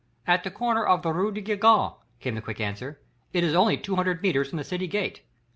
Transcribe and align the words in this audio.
"At 0.25 0.43
the 0.43 0.49
corner 0.49 0.83
of 0.83 1.03
the 1.03 1.13
rue 1.13 1.31
de 1.31 1.43
Gigan," 1.43 1.93
came 2.19 2.33
the 2.33 2.41
quick 2.41 2.59
answer. 2.59 2.99
"It 3.33 3.43
is 3.43 3.53
only 3.53 3.77
two 3.77 3.97
hundred 3.97 4.23
metres 4.23 4.49
from 4.49 4.57
the 4.57 4.63
city 4.63 4.87
gate. 4.87 5.21